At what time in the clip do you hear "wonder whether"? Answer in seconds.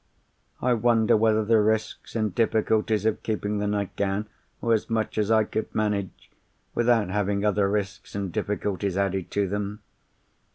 0.73-1.45